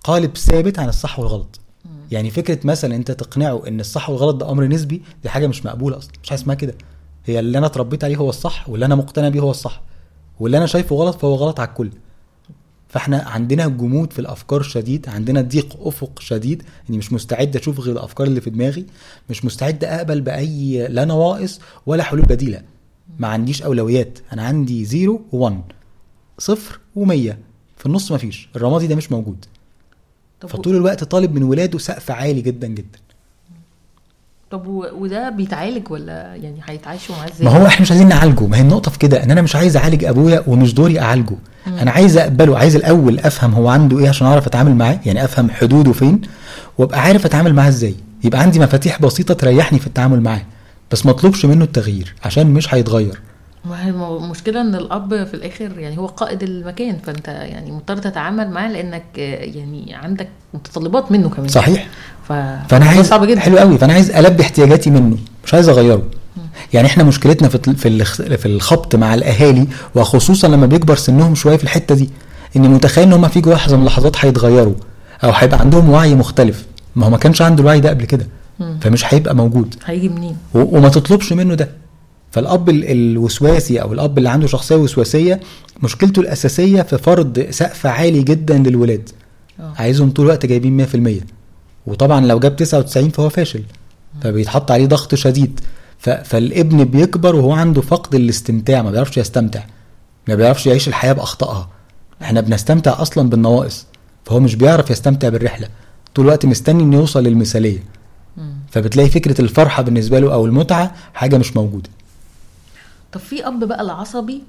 قالب 0.04 0.36
ثابت 0.36 0.78
عن 0.78 0.88
الصح 0.88 1.18
والغلط. 1.18 1.60
يعني 2.10 2.30
فكرة 2.30 2.58
مثلا 2.64 2.94
أنت 2.96 3.10
تقنعه 3.10 3.62
إن 3.68 3.80
الصح 3.80 4.10
والغلط 4.10 4.36
ده 4.36 4.50
أمر 4.50 4.64
نسبي 4.66 5.02
دي 5.22 5.28
حاجة 5.28 5.46
مش 5.46 5.66
مقبولة 5.66 5.98
أصلا 5.98 6.12
مش 6.22 6.28
حاجة 6.30 6.38
اسمها 6.38 6.54
كده. 6.54 6.74
هي 7.26 7.38
اللي 7.40 7.58
أنا 7.58 7.66
اتربيت 7.66 8.04
عليه 8.04 8.16
هو 8.16 8.30
الصح 8.30 8.68
واللي 8.68 8.86
أنا 8.86 8.94
مقتنع 8.94 9.28
بيه 9.28 9.40
هو 9.40 9.50
الصح. 9.50 9.82
واللي 10.40 10.58
أنا 10.58 10.66
شايفه 10.66 10.96
غلط 10.96 11.16
فهو 11.18 11.34
غلط 11.34 11.60
على 11.60 11.68
الكل. 11.68 11.90
فاحنا 12.88 13.22
عندنا 13.22 13.68
جمود 13.68 14.12
في 14.12 14.18
الأفكار 14.18 14.62
شديد 14.62 15.08
عندنا 15.08 15.40
ضيق 15.40 15.76
أفق 15.80 16.20
شديد 16.20 16.62
اني 16.90 16.98
مش 16.98 17.12
مستعد 17.12 17.56
أشوف 17.56 17.80
غير 17.80 17.92
الأفكار 17.92 18.26
اللي 18.26 18.40
في 18.40 18.50
دماغي 18.50 18.86
مش 19.30 19.44
مستعد 19.44 19.84
أقبل 19.84 20.20
بأي 20.20 20.88
لا 20.88 21.04
نواقص 21.04 21.60
ولا 21.86 22.02
حلول 22.02 22.22
بديلة. 22.22 22.62
ما 23.18 23.28
عنديش 23.28 23.62
أولويات. 23.62 24.18
أنا 24.32 24.42
عندي 24.42 24.84
zero 24.84 25.22
one 25.32 25.62
صفر 26.38 26.80
ومية. 26.96 27.38
في 27.76 27.86
النص 27.86 28.12
مفيش 28.12 28.48
الرمادي 28.56 28.86
ده 28.86 28.96
مش 28.96 29.12
موجود. 29.12 29.44
فطول 30.40 30.76
الوقت 30.76 31.04
طالب 31.04 31.34
من 31.34 31.42
ولاده 31.42 31.78
سقف 31.78 32.10
عالي 32.10 32.40
جدا 32.40 32.66
جدا. 32.66 32.98
طب 34.50 34.66
وده 35.00 35.30
بيتعالج 35.30 35.90
ولا 35.90 36.34
يعني 36.34 36.60
هيتعايشوا 36.66 37.14
معاه 37.16 37.28
إزاي؟ 37.28 37.44
ما 37.46 37.50
هو 37.62 37.66
إحنا 37.66 37.82
مش 37.82 37.90
عايزين 37.90 38.08
نعالجه 38.08 38.46
ما 38.46 38.56
هي 38.56 38.60
النقطة 38.60 38.90
في 38.90 38.98
كده 38.98 39.22
ان 39.22 39.30
أنا 39.30 39.42
مش 39.42 39.56
عايز 39.56 39.76
اعالج 39.76 40.04
ابويا 40.04 40.42
ومش 40.46 40.74
دوري 40.74 41.00
اعالجه. 41.00 41.36
أنا 41.66 41.90
عايز 41.90 42.16
اقبله 42.16 42.58
عايز 42.58 42.76
الأول 42.76 43.18
افهم 43.18 43.54
هو 43.54 43.68
عنده 43.68 43.98
إيه 43.98 44.08
عشان 44.08 44.26
اعرف 44.26 44.46
اتعامل 44.46 44.74
معاه 44.74 45.00
يعني 45.06 45.24
افهم 45.24 45.50
حدوده 45.50 45.92
فين 45.92 46.20
وابقى 46.78 47.00
عارف 47.00 47.26
اتعامل 47.26 47.54
معاه 47.54 47.68
إزاي. 47.68 47.94
يبقى 48.24 48.40
عندي 48.40 48.58
مفاتيح 48.60 49.00
بسيطة 49.02 49.34
تريحني 49.34 49.78
في 49.78 49.86
التعامل 49.86 50.20
معاه 50.20 50.42
بس 50.92 51.06
ما 51.06 51.12
اطلبش 51.12 51.44
منه 51.44 51.64
التغيير 51.64 52.14
عشان 52.24 52.46
مش 52.46 52.74
هيتغير. 52.74 53.20
ما 53.64 53.84
هي 53.86 53.90
الم- 53.90 54.16
المشكلة 54.24 54.60
إن 54.60 54.74
الأب 54.74 55.24
في 55.26 55.34
الآخر 55.34 55.78
يعني 55.78 55.98
هو 55.98 56.06
قائد 56.06 56.42
المكان 56.42 56.96
فأنت 57.06 57.28
يعني 57.28 57.72
مضطر 57.72 57.96
تتعامل 57.96 58.50
معاه 58.50 58.68
لأنك 58.72 59.04
يعني 59.18 59.94
عندك 59.94 60.28
متطلبات 60.54 61.12
منه 61.12 61.28
كمان. 61.28 61.48
صحيح. 61.48 61.86
ف... 62.28 62.32
فأنا 62.68 62.84
عايز 62.86 63.06
صعب 63.08 63.24
جدا. 63.24 63.40
حلو 63.40 63.58
قوي. 63.58 63.78
فأنا 63.78 63.92
عايز 63.92 64.10
ألبي 64.10 64.42
احتياجاتي 64.42 64.90
منه 64.90 65.16
مش 65.44 65.54
عايز 65.54 65.68
أغيره. 65.68 66.02
يعني 66.72 66.86
إحنا 66.86 67.04
مشكلتنا 67.04 67.48
في 67.48 67.74
في 67.76 67.88
الخ- 67.88 68.22
في 68.22 68.46
الخبط 68.46 68.94
مع 68.96 69.14
الأهالي 69.14 69.66
وخصوصا 69.94 70.48
لما 70.48 70.66
بيكبر 70.66 70.94
سنهم 70.96 71.34
شوية 71.34 71.56
في 71.56 71.64
الحتة 71.64 71.94
دي 71.94 72.10
اني 72.56 72.68
متخيل 72.68 73.04
إن 73.04 73.12
هم 73.12 73.28
في 73.28 73.40
لحظه 73.40 73.76
من 73.76 73.82
اللحظات 73.82 74.16
هيتغيروا 74.24 74.74
أو 75.24 75.30
هيبقى 75.30 75.60
عندهم 75.60 75.88
وعي 75.90 76.14
مختلف. 76.14 76.66
ما 76.96 77.06
هو 77.06 77.10
ما 77.10 77.16
كانش 77.16 77.42
عنده 77.42 77.62
الوعي 77.62 77.80
ده 77.80 77.88
قبل 77.88 78.04
كده. 78.04 78.26
فمش 78.80 79.14
هيبقى 79.14 79.34
موجود. 79.36 79.74
هيجي 79.84 80.08
منين؟ 80.08 80.36
وما 80.54 80.88
تطلبش 80.88 81.32
منه 81.32 81.54
ده. 81.54 81.68
فالأب 82.30 82.68
ال- 82.70 82.84
الوسواسي 82.84 83.82
أو 83.82 83.92
الأب 83.92 84.18
اللي 84.18 84.28
عنده 84.28 84.46
شخصية 84.46 84.76
وسواسية 84.76 85.40
مشكلته 85.82 86.20
الأساسية 86.20 86.82
في 86.82 86.98
فرض 86.98 87.46
سقف 87.50 87.86
عالي 87.86 88.22
جدا 88.22 88.58
للولاد. 88.58 89.08
آه. 89.60 89.72
عايزهم 89.76 90.10
طول 90.10 90.24
الوقت 90.26 90.46
جايبين 90.46 90.76
100% 90.76 91.24
وطبعا 91.86 92.26
لو 92.26 92.38
جاب 92.38 92.56
99 92.56 93.10
فهو 93.10 93.28
فاشل. 93.28 93.62
فبيتحط 94.22 94.70
عليه 94.70 94.86
ضغط 94.86 95.14
شديد. 95.14 95.60
فالابن 96.24 96.84
بيكبر 96.84 97.36
وهو 97.36 97.52
عنده 97.52 97.80
فقد 97.82 98.14
الاستمتاع 98.14 98.82
ما 98.82 98.90
بيعرفش 98.90 99.18
يستمتع. 99.18 99.60
ما 100.28 100.34
بيعرفش 100.34 100.66
يعيش 100.66 100.88
الحياة 100.88 101.12
بأخطائها. 101.12 101.68
إحنا 102.22 102.40
بنستمتع 102.40 103.02
أصلا 103.02 103.30
بالنواقص. 103.30 103.86
فهو 104.24 104.40
مش 104.40 104.54
بيعرف 104.54 104.90
يستمتع 104.90 105.28
بالرحلة. 105.28 105.68
طول 106.14 106.24
الوقت 106.24 106.46
مستني 106.46 106.82
إنه 106.82 106.96
يوصل 106.96 107.22
للمثالية. 107.24 107.78
فبتلاقي 108.70 109.08
فكرة 109.08 109.40
الفرحة 109.40 109.82
بالنسبة 109.82 110.18
له 110.18 110.32
أو 110.32 110.46
المتعة 110.46 110.94
حاجة 111.14 111.38
مش 111.38 111.56
موجودة. 111.56 111.90
طب 113.12 113.20
في 113.20 113.46
أب 113.46 113.64
بقى 113.64 113.82
العصبي 113.82 114.42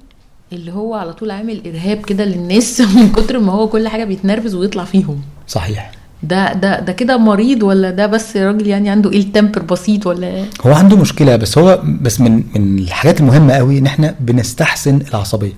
اللي 0.52 0.72
هو 0.72 0.94
على 0.94 1.12
طول 1.12 1.30
عامل 1.30 1.62
إرهاب 1.66 2.04
كده 2.04 2.24
للناس 2.24 2.80
من 2.96 3.12
كتر 3.12 3.38
ما 3.38 3.52
هو 3.52 3.68
كل 3.68 3.88
حاجة 3.88 4.04
بيتنرفز 4.04 4.54
ويطلع 4.54 4.84
فيهم. 4.84 5.20
صحيح. 5.48 5.90
ده 6.22 6.52
ده 6.52 6.80
ده 6.80 6.92
كده 6.92 7.16
مريض 7.16 7.62
ولا 7.62 7.90
ده 7.90 8.06
بس 8.06 8.36
راجل 8.36 8.66
يعني 8.66 8.88
عنده 8.90 9.12
إيه 9.12 9.32
تمبر 9.32 9.62
بسيط 9.62 10.06
ولا 10.06 10.26
إيه؟ 10.26 10.44
هو 10.66 10.72
عنده 10.72 10.96
مشكلة 10.96 11.36
بس 11.36 11.58
هو 11.58 11.82
بس 12.00 12.20
من 12.20 12.44
من 12.54 12.78
الحاجات 12.78 13.20
المهمة 13.20 13.52
قوي 13.52 13.78
إن 13.78 13.86
إحنا 13.86 14.14
بنستحسن 14.20 15.00
العصبية. 15.10 15.52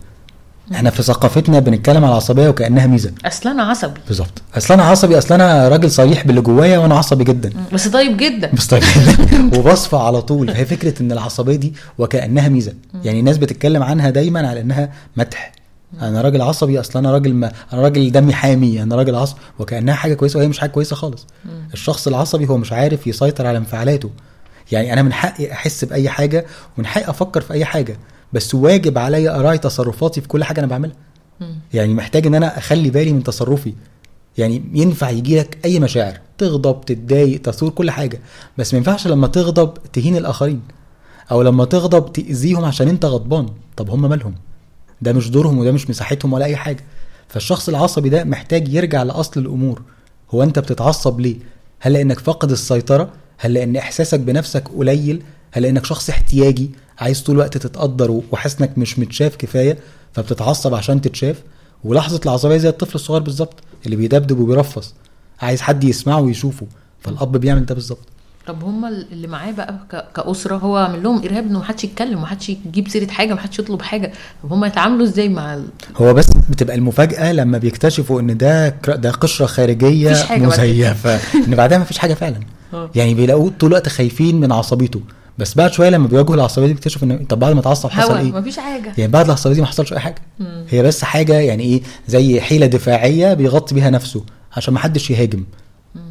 إحنا 0.75 0.91
في 0.91 1.03
ثقافتنا 1.03 1.59
بنتكلم 1.59 2.05
على 2.05 2.13
العصبيه 2.13 2.49
وكأنها 2.49 2.87
ميزة. 2.87 3.13
أصل 3.25 3.49
أنا 3.49 3.63
عصبي. 3.63 4.01
بالظبط. 4.09 4.43
أصل 4.57 4.75
أنا 4.75 4.83
عصبي 4.83 5.19
أصل 5.19 5.35
أنا 5.35 5.69
راجل 5.69 5.91
صريح 5.91 6.27
باللي 6.27 6.41
جوايا 6.41 6.79
وأنا 6.79 6.95
عصبي 6.95 7.25
جدا. 7.25 7.53
بس 7.73 7.89
طيب 7.89 8.17
جدا. 8.17 8.51
بس 8.55 8.67
طيب 8.67 8.83
وبصفى 9.59 9.97
على 9.97 10.23
طول. 10.23 10.49
فهي 10.49 10.65
فكرة 10.65 11.03
إن 11.03 11.13
العصبية 11.13 11.57
دي 11.57 11.73
وكأنها 11.99 12.49
ميزة. 12.49 12.73
يعني 13.05 13.21
الناس 13.21 13.39
بتتكلم 13.39 13.83
عنها 13.83 14.11
دايما 14.11 14.49
على 14.49 14.61
إنها 14.61 14.93
مدح. 15.17 15.53
أنا 16.03 16.21
راجل 16.21 16.43
عصبي 16.43 16.81
أصل 16.81 16.99
أنا 16.99 17.13
راجل 17.13 17.35
ما 17.35 17.53
أنا 17.73 17.83
راجل 17.83 18.13
دمي 18.13 18.33
حامي. 18.33 18.83
أنا 18.83 18.97
راجل 18.97 19.15
عصبي 19.15 19.41
وكأنها 19.59 19.95
حاجة 19.95 20.15
كويسة 20.15 20.39
وهي 20.39 20.49
مش 20.49 20.59
حاجة 20.59 20.71
كويسة 20.71 20.97
خالص. 20.97 21.27
الشخص 21.73 22.07
العصبي 22.07 22.49
هو 22.49 22.57
مش 22.57 22.73
عارف 22.73 23.07
يسيطر 23.07 23.47
على 23.47 23.59
انفعالاته. 23.59 24.11
يعني 24.73 24.93
أنا 24.93 25.03
من 25.03 25.13
حقي 25.13 25.53
أحس 25.53 25.85
بأي 25.85 26.09
حاجة 26.09 26.47
ومن 26.79 26.87
حقي 26.87 27.11
أفكر 27.11 27.41
في 27.41 27.53
أي 27.53 27.65
حاجة. 27.65 27.97
بس 28.33 28.55
واجب 28.55 28.99
عليا 28.99 29.41
أراعي 29.41 29.59
تصرفاتي 29.59 30.21
في 30.21 30.29
كل 30.29 30.45
حاجة 30.45 30.59
أنا 30.61 30.67
بعملها. 30.67 30.97
يعني 31.75 31.95
محتاج 31.95 32.27
إن 32.27 32.35
أنا 32.35 32.59
أخلي 32.59 32.91
بالي 32.91 33.13
من 33.13 33.23
تصرفي. 33.23 33.75
يعني 34.39 34.63
ينفع 34.75 35.11
يجي 35.11 35.39
لك 35.39 35.59
أي 35.65 35.81
مشاعر 35.81 36.21
تغضب 36.39 36.81
تتضايق 36.81 37.41
تثور 37.43 37.71
كل 37.71 37.91
حاجة. 37.91 38.21
بس 38.59 38.75
ما 38.75 38.79
ينفعش 38.79 39.07
لما 39.07 39.27
تغضب 39.27 39.75
تهين 39.93 40.17
الآخرين 40.17 40.61
أو 41.31 41.43
لما 41.43 41.65
تغضب 41.65 42.13
تأذيهم 42.13 42.65
عشان 42.65 42.89
أنت 42.89 43.05
غضبان. 43.05 43.47
طب 43.77 43.91
هم 43.91 44.09
مالهم؟ 44.11 44.35
ده 45.03 45.13
مش 45.13 45.31
دورهم 45.31 45.59
وده 45.59 45.73
مش 45.73 45.91
مساحتهم 45.91 46.33
ولا 46.33 46.45
أي 46.45 46.57
حاجة. 46.57 46.85
فالشخص 47.29 47.69
العصبي 47.69 48.09
ده 48.09 48.25
محتاج 48.25 48.69
يرجع 48.69 49.03
لأصل 49.03 49.41
الأمور. 49.41 49.83
هو 50.31 50.43
أنت 50.43 50.59
بتتعصب 50.59 51.21
ليه؟ 51.21 51.37
هل 51.81 51.93
لأنك 51.93 52.19
فاقد 52.19 52.51
السيطرة؟ 52.51 53.11
هل 53.39 53.55
لأن 53.55 53.77
إحساسك 53.77 54.21
بنفسك 54.21 54.69
قليل؟ 54.77 55.23
هل 55.53 55.63
لانك 55.63 55.85
شخص 55.85 56.11
احتياجي 56.11 56.71
عايز 56.99 57.21
طول 57.23 57.35
الوقت 57.35 57.57
تتقدر 57.59 58.21
وحاسس 58.33 58.61
انك 58.61 58.79
مش 58.79 58.99
متشاف 58.99 59.37
كفاية 59.37 59.79
فبتتعصب 60.13 60.75
عشان 60.75 61.01
تتشاف. 61.01 61.43
ولحظة 61.85 62.21
العصبية 62.27 62.57
زي 62.57 62.69
الطفل 62.69 62.95
الصغير 62.95 63.23
بالظبط 63.23 63.55
اللي 63.87 63.97
بيدبدب 63.97 64.39
وبيرفص. 64.39 64.95
عايز 65.41 65.61
حد 65.61 65.85
يسمعه 65.85 66.21
ويشوفه 66.21 66.67
فالأب 67.01 67.37
بيعمل 67.37 67.67
ده 67.67 67.75
بالظبط. 67.75 67.99
طب 68.47 68.65
هم 68.65 68.85
اللي 68.85 69.27
معاه 69.27 69.51
بقى 69.51 69.75
كأسرة 70.17 70.57
هو 70.57 70.77
عامل 70.77 71.03
لهم 71.03 71.23
إرهاب 71.25 71.47
إنه 71.47 71.59
محدش 71.59 71.85
يتكلم 71.85 72.23
محدش 72.23 72.49
يجيب 72.49 72.89
سيرة 72.89 73.11
حاجة 73.11 73.35
محدش 73.35 73.59
يطلب 73.59 73.83
حاجة. 73.83 74.13
طب 74.43 74.53
هم 74.53 74.65
يتعاملوا 74.65 75.05
إزاي 75.05 75.29
مع 75.29 75.55
ال... 75.55 75.65
هو 75.97 76.15
بس 76.15 76.27
بتبقى 76.51 76.77
المفاجأة 76.77 77.33
لما 77.33 77.59
بيكتشفوا 77.59 78.21
إن 78.21 78.37
ده 78.37 78.69
ده 78.87 79.11
قشرة 79.11 79.47
خارجية. 79.47 80.11
مزيفة. 80.31 81.21
إن 81.35 81.55
بعدها 81.55 81.79
مفيش 81.79 81.99
حاجة 81.99 82.15
فعلا. 82.15 82.41
آه. 82.75 82.91
يعني 82.95 83.15
بيلاقوه 83.15 83.53
طول 83.61 83.69
الوقت 83.71 83.89
خايفين 83.89 84.41
من 84.41 84.53
عصبيته. 84.53 85.01
بس 85.39 85.55
بعد 85.55 85.73
شوية 85.73 85.89
لما 85.91 86.07
بيواجهوا 86.07 86.35
العصبية 86.35 86.67
دي 86.67 86.73
بيكتشفوا 86.75 87.09
إن 87.09 87.25
طب 87.25 87.39
بعد 87.39 87.53
ما 87.53 87.61
اتعصب 87.61 87.91
حصل 87.91 88.17
إيه؟ 88.17 88.33
مفيش 88.33 88.59
حاجة. 88.59 88.93
يعني 88.99 89.13
بعد 89.13 89.25
العصبية 89.25 89.55
دي 89.55 89.61
ما 89.61 89.67
حصلش 89.67 89.93
أي 89.93 89.99
حاجة. 90.01 90.23
مم. 90.41 90.65
هي 90.71 90.83
بس 90.83 91.05
حاجة 91.05 91.35
يعني 91.41 91.63
إيه؟ 91.63 91.83
زي 92.09 92.41
حيلة 92.41 92.67
دفاعية 92.67 93.35
بيغطي 93.35 93.75
بيها 93.75 93.91
نفسه 93.91 94.25
عشان 94.57 94.75
ما 94.75 94.81
حدش 94.81 95.11
يهاجم. 95.11 95.45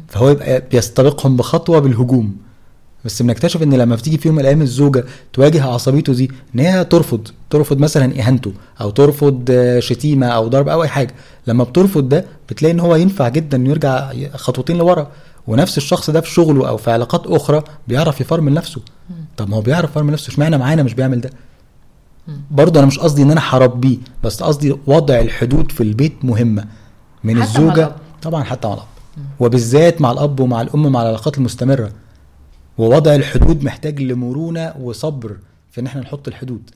فهو 0.08 0.28
يبقى 0.30 0.62
بيستبقهم 0.70 1.36
بخطوة 1.36 1.78
بالهجوم. 1.78 2.36
بس 3.04 3.22
بنكتشف 3.22 3.62
إن 3.62 3.74
لما 3.74 3.96
بتيجي 3.96 4.18
في 4.18 4.28
يوم 4.28 4.34
من 4.36 4.40
الأيام 4.42 4.62
الزوجة 4.62 5.04
تواجه 5.32 5.64
عصبيته 5.64 6.12
دي 6.14 6.30
إن 6.54 6.60
هي 6.60 6.84
ترفض 6.84 7.28
ترفض 7.50 7.78
مثلا 7.78 8.20
إهانته 8.20 8.52
أو 8.80 8.90
ترفض 8.90 9.50
شتيمة 9.78 10.26
أو 10.26 10.48
ضرب 10.48 10.68
أو 10.68 10.82
أي 10.82 10.88
حاجة. 10.88 11.14
لما 11.46 11.64
بترفض 11.64 12.08
ده 12.08 12.24
بتلاقي 12.48 12.72
إن 12.72 12.80
هو 12.80 12.96
ينفع 12.96 13.28
جدا 13.28 13.56
إنه 13.56 13.70
يرجع 13.70 14.12
خطوتين 14.34 14.78
لورا. 14.78 15.10
ونفس 15.46 15.78
الشخص 15.78 16.10
ده 16.10 16.20
في 16.20 16.30
شغله 16.30 16.68
أو 16.68 16.76
في 16.76 16.90
علاقات 16.90 17.26
أخرى 17.26 17.62
بيعرف 17.88 18.20
يفرمل 18.20 18.54
نفسه. 18.54 18.80
طب 19.36 19.48
ما 19.50 19.56
هو 19.56 19.60
بيعرف 19.60 19.90
يفرمل 19.90 20.12
نفسه 20.12 20.30
اشمعنى 20.30 20.58
معانا 20.58 20.82
مش 20.82 20.94
بيعمل 20.94 21.20
ده؟ 21.20 21.30
برضه 22.50 22.80
أنا 22.80 22.86
مش 22.86 22.98
قصدي 22.98 23.22
إن 23.22 23.30
أنا 23.30 23.40
هربيه 23.44 23.98
بس 24.24 24.42
قصدي 24.42 24.76
وضع 24.86 25.20
الحدود 25.20 25.72
في 25.72 25.82
البيت 25.82 26.24
مهمة. 26.24 26.64
من 27.24 27.34
حتى 27.34 27.40
مع 27.40 27.44
الزوجة 27.44 27.86
الأب. 27.86 27.96
طبعا 28.22 28.44
حتى 28.44 28.68
مع 28.68 28.74
الأب. 28.74 28.86
وبالذات 29.40 30.00
مع 30.00 30.12
الأب 30.12 30.40
ومع 30.40 30.62
الأم 30.62 30.92
مع 30.92 31.02
العلاقات 31.02 31.38
المستمرة. 31.38 31.92
ووضع 32.78 33.14
الحدود 33.14 33.64
محتاج 33.64 34.02
لمرونة 34.02 34.74
وصبر 34.80 35.36
في 35.70 35.80
إن 35.80 35.86
إحنا 35.86 36.00
نحط 36.00 36.28
الحدود. 36.28 36.70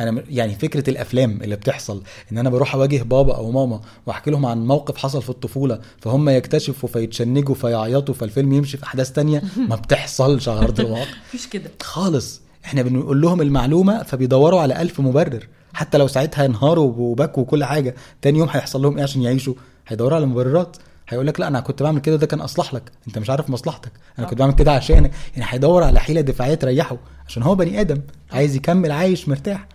أنا 0.00 0.22
يعني 0.30 0.54
فكرة 0.54 0.90
الأفلام 0.90 1.42
اللي 1.42 1.56
بتحصل 1.56 2.02
إن 2.32 2.38
أنا 2.38 2.50
بروح 2.50 2.74
أواجه 2.74 3.02
بابا 3.02 3.36
أو 3.36 3.50
ماما 3.50 3.80
وأحكي 4.06 4.30
لهم 4.30 4.46
عن 4.46 4.66
موقف 4.66 4.96
حصل 4.96 5.22
في 5.22 5.30
الطفولة 5.30 5.80
فهم 6.00 6.28
يكتشفوا 6.28 6.88
فيتشنجوا 6.88 7.54
فيعيطوا 7.54 8.14
فالفيلم 8.14 8.52
يمشي 8.52 8.76
في 8.76 8.84
أحداث 8.84 9.12
تانية 9.12 9.42
ما 9.70 9.76
بتحصلش 9.76 10.48
على 10.48 10.58
أرض 10.58 10.80
الواقع. 10.80 11.10
مفيش 11.28 11.46
كده. 11.46 11.70
خالص. 11.82 12.40
إحنا 12.64 12.82
بنقول 12.82 13.20
لهم 13.20 13.40
المعلومة 13.40 14.02
فبيدوروا 14.02 14.60
على 14.60 14.82
ألف 14.82 15.00
مبرر. 15.00 15.48
حتى 15.72 15.98
لو 15.98 16.06
ساعتها 16.06 16.46
انهاروا 16.46 16.92
وبكوا 16.96 17.42
وكل 17.42 17.64
حاجة 17.64 17.94
تاني 18.22 18.38
يوم 18.38 18.48
هيحصل 18.48 18.82
لهم 18.82 18.96
إيه 18.96 19.02
عشان 19.02 19.22
يعيشوا؟ 19.22 19.54
هيدوروا 19.88 20.16
على 20.16 20.26
مبررات. 20.26 20.76
هيقول 21.08 21.26
لك 21.26 21.40
لا 21.40 21.48
أنا 21.48 21.60
كنت 21.60 21.82
بعمل 21.82 22.00
كده 22.00 22.16
ده 22.16 22.26
كان 22.26 22.40
أصلح 22.40 22.74
لك. 22.74 22.82
أنت 23.08 23.18
مش 23.18 23.30
عارف 23.30 23.50
مصلحتك. 23.50 23.92
أنا 24.18 24.26
كنت 24.26 24.38
بعمل 24.38 24.54
كده 24.54 24.72
عشانك. 24.72 25.10
يعني 25.36 25.52
هيدور 25.52 25.82
على 25.84 26.00
حيلة 26.00 26.20
دفاعية 26.20 26.54
تريحه 26.54 26.96
عشان 27.26 27.42
هو 27.42 27.54
بني 27.54 27.80
آدم 27.80 28.00
عايز 28.32 28.56
يكمل 28.56 28.92
عايش 28.92 29.28
مرتاح. 29.28 29.66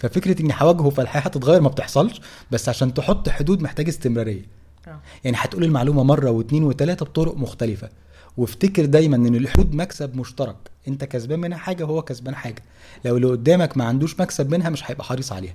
ففكرة 0.00 0.42
اني 0.42 0.54
هواجهه 0.58 0.90
فالحياة 0.90 1.22
هتتغير 1.22 1.60
ما 1.60 1.68
بتحصلش 1.68 2.20
بس 2.50 2.68
عشان 2.68 2.94
تحط 2.94 3.28
حدود 3.28 3.62
محتاج 3.62 3.88
استمرارية. 3.88 4.42
آه. 4.88 5.00
يعني 5.24 5.36
هتقول 5.40 5.64
المعلومة 5.64 6.02
مرة 6.02 6.30
واثنين 6.30 6.64
وثلاثه 6.64 7.06
بطرق 7.06 7.36
مختلفة. 7.36 7.88
وافتكر 8.36 8.84
دايما 8.84 9.16
إن 9.16 9.34
الحدود 9.34 9.74
مكسب 9.74 10.16
مشترك. 10.16 10.56
أنت 10.88 11.04
كسبان 11.04 11.40
منها 11.40 11.58
حاجة 11.58 11.84
وهو 11.84 12.02
كسبان 12.02 12.34
حاجة. 12.34 12.62
لو 13.04 13.16
اللي 13.16 13.28
قدامك 13.28 13.76
ما 13.76 13.84
عندوش 13.84 14.20
مكسب 14.20 14.50
منها 14.50 14.70
مش 14.70 14.90
هيبقى 14.90 15.04
حريص 15.04 15.32
عليها. 15.32 15.54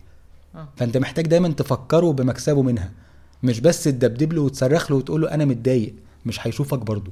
آه. 0.56 0.68
فأنت 0.78 0.98
محتاج 0.98 1.28
دايما 1.28 1.50
تفكره 1.50 2.12
بمكسبه 2.12 2.62
منها. 2.62 2.92
مش 3.44 3.60
بس 3.60 3.84
تدبدب 3.84 4.34
له 4.34 4.42
وتصرخ 4.42 4.92
له 4.92 4.98
وتقول 4.98 5.22
له 5.22 5.34
أنا 5.34 5.46
متضايق. 5.46 5.94
مش 6.26 6.48
هيشوفك 6.48 6.80
برضه. 6.80 7.12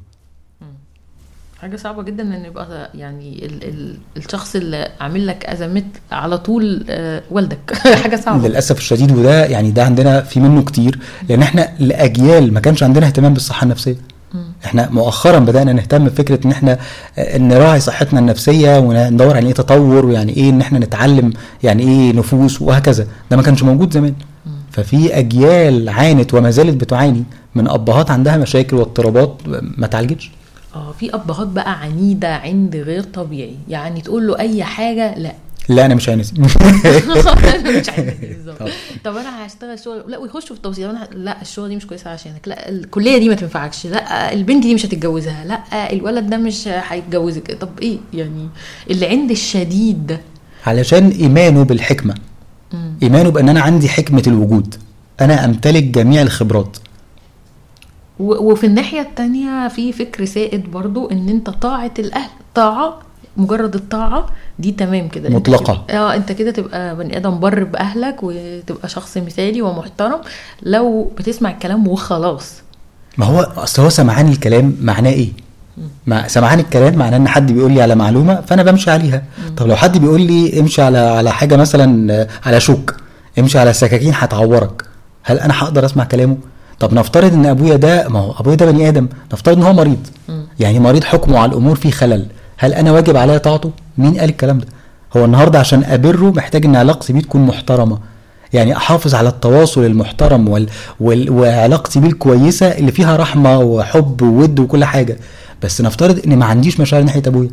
حاجة 1.64 1.76
صعبة 1.76 2.04
جدا 2.04 2.24
إن 2.24 2.46
يبقى 2.46 2.90
يعني 2.96 3.46
ال 3.46 3.64
ال 3.64 3.96
الشخص 4.18 4.56
اللي 4.56 4.88
عامل 5.02 5.28
لك 5.28 5.46
ازمات 5.46 5.84
على 6.12 6.38
طول 6.38 6.86
آه، 6.90 7.24
والدك. 7.32 7.74
حاجة 8.04 8.16
صعبة. 8.16 8.48
للأسف 8.48 8.78
الشديد 8.78 9.12
وده 9.12 9.46
يعني 9.46 9.72
ده 9.72 9.84
عندنا 9.84 10.22
في 10.22 10.40
منه 10.40 10.64
كتير 10.64 11.00
لأن 11.30 11.42
إحنا 11.42 11.70
لاجيال 11.80 12.54
ما 12.54 12.60
كانش 12.60 12.84
عندنا 12.84 13.06
اهتمام 13.08 13.34
بالصحة 13.34 13.64
النفسية. 13.64 13.96
إحنا 14.66 14.90
مؤخرا 14.90 15.40
بدأنا 15.40 15.74
نهتم 15.74 16.06
بفكرة 16.06 16.40
إن 16.46 16.52
إحنا 16.52 16.78
آه، 17.18 17.38
نراعي 17.38 17.80
صحتنا 17.80 18.20
النفسية 18.20 18.80
وندور 18.80 19.36
على 19.38 19.48
إيه 19.48 19.54
تطور 19.54 20.06
ويعني 20.06 20.38
إيه 20.38 20.50
إن 20.50 20.62
إحنا 20.62 20.80
نتعلم 20.80 21.34
يعني 21.64 21.84
إيه 21.84 22.14
نفوس 22.14 22.62
وهكذا. 22.62 23.08
ده 23.32 23.38
ما 23.38 23.44
كانش 23.44 23.64
موجود 23.64 23.94
زمان. 23.94 24.14
ففي 24.72 25.18
أجيال 25.20 25.90
عانت 25.90 26.34
وما 26.34 26.50
زالت 26.52 26.82
بتعاني 26.82 27.24
من 27.56 27.68
أبهات 27.70 28.12
عندها 28.12 28.38
مشاكل 28.38 28.76
واضطرابات 28.76 29.38
ما 29.78 29.86
اتعالجتش 29.86 30.32
آه 30.76 30.92
في 31.00 31.16
أبهات 31.16 31.48
بقى 31.48 31.82
عنيدة 31.82 32.36
عند 32.36 32.76
غير 32.76 33.04
طبيعي. 33.04 33.56
يعني 33.70 34.02
تقول 34.02 34.28
له 34.28 34.40
أي 34.40 34.64
حاجة 34.64 35.18
لا. 35.20 35.34
لا 35.70 35.86
أنا 35.86 35.96
مش 35.96 36.10
هنسي 36.10 36.34
أنا 36.38 37.80
مش 37.80 37.90
بالظبط. 38.22 38.62
طب 39.04 39.16
أنا 39.18 39.46
هشتغل 39.46 39.80
شغل 39.80 40.04
لا 40.08 40.18
ويخشوا 40.18 40.42
في 40.42 40.52
التوصيل 40.52 40.90
أنا 40.90 41.08
لا 41.14 41.42
الشغل 41.42 41.70
دي 41.70 41.76
مش 41.76 41.88
كويسة 41.88 42.10
عشانك. 42.10 42.48
لا 42.48 42.70
الكلية 42.70 43.18
دي 43.18 43.30
ما 43.30 43.36
تنفعكش. 43.36 43.86
لا 43.88 44.34
البنت 44.34 44.64
دي 44.64 44.74
مش 44.76 44.86
هتتجوزها. 44.86 45.46
لا 45.46 45.94
الولد 45.94 46.30
ده 46.30 46.38
مش 46.38 46.68
هيتجوزك. 46.68 47.58
طب 47.62 47.70
إيه؟ 47.82 47.98
يعني 48.14 48.50
اللي 48.90 49.06
عند 49.08 49.32
الشديد. 49.32 50.08
ده 50.08 50.20
علشان 50.66 51.10
إيمانه 51.10 51.64
بالحكمة. 51.64 52.16
إيمانه 53.04 53.30
بأن 53.30 53.50
أنا 53.50 53.62
عندي 53.62 53.90
حكمة 53.90 54.24
الوجود. 54.28 54.76
أنا 55.22 55.46
أمتلك 55.46 55.84
جميع 55.84 56.22
الخبرات. 56.22 56.78
وفي 58.20 58.66
الناحية 58.66 59.02
التانية 59.02 59.68
في 59.68 59.92
فكر 59.94 60.26
سائد 60.26 60.72
برضو 60.72 61.10
إن 61.12 61.30
أنت 61.30 61.50
طاعة 61.50 61.92
الأهل 62.00 62.30
طاعة 62.56 63.00
مجرد 63.38 63.76
الطاعة 63.76 64.26
دي 64.60 64.72
تمام 64.72 65.08
كده. 65.08 65.30
مطلقة. 65.30 65.86
آه 65.90 66.16
أنت 66.16 66.32
كده 66.32 66.52
تبقى 66.52 66.96
بني 66.96 67.18
آدم 67.18 67.40
بر 67.40 67.64
بأهلك 67.64 68.16
وتبقى 68.22 68.90
شخص 68.90 69.18
مثالي 69.18 69.62
ومحترم. 69.62 70.22
لو 70.64 71.12
بتسمع 71.18 71.52
الكلام 71.52 71.88
وخلاص. 71.88 72.54
ما 73.18 73.26
هو 73.26 73.40
أصل 73.40 73.82
هو 73.82 73.90
سمعان 73.90 74.28
الكلام 74.30 74.78
معناه 74.82 75.12
إيه؟ 75.12 75.30
مع 76.08 76.28
سمعان 76.28 76.60
الكلام 76.60 76.96
معناه 76.96 77.18
إن 77.18 77.28
حد 77.28 77.52
بيقول 77.52 77.72
لي 77.72 77.82
على 77.82 77.96
معلومة 77.96 78.42
فأنا 78.42 78.64
بمشي 78.64 78.92
عليها. 78.92 79.24
طب 79.58 79.68
لو 79.68 79.76
حد 79.76 79.98
بيقول 79.98 80.22
لي 80.22 80.60
امشي 80.60 80.82
على 80.82 80.98
على 80.98 81.32
حاجة 81.32 81.56
مثلا 81.56 82.14
آه، 82.14 82.28
على 82.46 82.60
شوك 82.60 82.96
امشي 83.40 83.60
على 83.60 83.74
سكاكين 83.74 84.14
هتعورك. 84.16 84.84
هل 85.24 85.40
أنا 85.40 85.64
هقدر 85.64 85.86
أسمع 85.86 86.04
كلامه؟ 86.04 86.38
طب 86.80 86.94
نفترض 86.94 87.34
إن 87.34 87.46
أبويا 87.46 87.76
ده 87.76 88.10
ما 88.10 88.20
هو 88.20 88.32
أبويا 88.40 88.56
ده 88.56 88.66
بني 88.66 88.90
آدم 88.90 89.08
نفترض 89.34 89.58
إن 89.58 89.64
هو 89.64 89.74
مريض. 89.74 90.08
مم. 90.30 90.46
يعني 90.60 90.80
مريض 90.80 91.04
حكمه 91.04 91.40
على 91.40 91.52
الأمور 91.52 91.76
فيه 91.76 91.92
خلل. 91.92 92.26
هل 92.58 92.74
أنا 92.74 92.92
واجب 92.92 93.18
عليا 93.18 93.38
طاعته؟ 93.38 93.72
مين 93.98 94.18
قال 94.18 94.30
الكلام 94.30 94.58
ده؟ 94.60 94.68
هو 95.18 95.26
النهارده 95.26 95.60
عشان 95.60 95.84
أبره 95.84 96.32
محتاج 96.32 96.66
إن 96.66 96.76
علاقتي 96.76 97.14
بيه 97.14 97.22
تكون 97.22 97.42
محترمة. 97.46 98.00
يعني 98.54 98.78
أحافظ 98.78 99.16
على 99.16 99.30
التواصل 99.30 99.86
المحترم 99.86 100.50
وال... 100.50 100.70
وال... 101.00 101.30
وعلاقتي 101.30 102.00
بيه 102.00 102.08
الكويسة 102.08 102.68
اللي 102.68 102.92
فيها 102.92 103.16
رحمة 103.18 103.60
وحب 103.60 104.22
وود 104.22 104.60
وكل 104.60 104.86
حاجة. 104.86 105.18
بس 105.64 105.82
نفترض 105.82 106.20
إن 106.28 106.38
ما 106.40 106.46
عنديش 106.46 106.80
مشاعر 106.80 107.04
ناحية 107.04 107.24
أبويا. 107.28 107.50